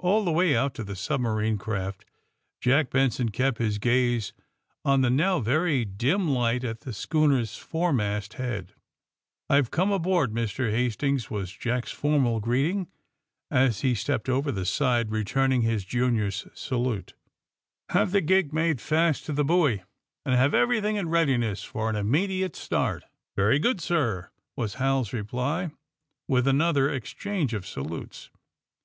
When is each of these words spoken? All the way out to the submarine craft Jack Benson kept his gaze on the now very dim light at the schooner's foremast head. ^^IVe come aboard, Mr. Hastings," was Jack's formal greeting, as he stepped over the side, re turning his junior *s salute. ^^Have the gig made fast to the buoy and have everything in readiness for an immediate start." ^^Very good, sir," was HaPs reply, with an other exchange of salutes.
All 0.00 0.24
the 0.24 0.32
way 0.32 0.56
out 0.56 0.74
to 0.74 0.82
the 0.82 0.96
submarine 0.96 1.58
craft 1.58 2.04
Jack 2.60 2.90
Benson 2.90 3.28
kept 3.28 3.58
his 3.58 3.78
gaze 3.78 4.32
on 4.84 5.02
the 5.02 5.10
now 5.10 5.38
very 5.38 5.84
dim 5.84 6.26
light 6.28 6.64
at 6.64 6.80
the 6.80 6.92
schooner's 6.92 7.56
foremast 7.56 8.32
head. 8.34 8.74
^^IVe 9.48 9.70
come 9.70 9.92
aboard, 9.92 10.32
Mr. 10.32 10.72
Hastings," 10.72 11.30
was 11.30 11.52
Jack's 11.52 11.92
formal 11.92 12.40
greeting, 12.40 12.88
as 13.48 13.82
he 13.82 13.94
stepped 13.94 14.28
over 14.28 14.50
the 14.50 14.64
side, 14.66 15.12
re 15.12 15.22
turning 15.22 15.62
his 15.62 15.84
junior 15.84 16.26
*s 16.32 16.48
salute. 16.54 17.14
^^Have 17.92 18.10
the 18.10 18.20
gig 18.22 18.52
made 18.52 18.80
fast 18.80 19.24
to 19.26 19.32
the 19.32 19.44
buoy 19.44 19.84
and 20.26 20.34
have 20.34 20.52
everything 20.52 20.96
in 20.96 21.10
readiness 21.10 21.62
for 21.62 21.88
an 21.88 21.94
immediate 21.94 22.56
start." 22.56 23.04
^^Very 23.38 23.62
good, 23.62 23.80
sir," 23.80 24.30
was 24.56 24.78
HaPs 24.82 25.12
reply, 25.12 25.70
with 26.26 26.48
an 26.48 26.60
other 26.60 26.90
exchange 26.92 27.54
of 27.54 27.64
salutes. 27.68 28.30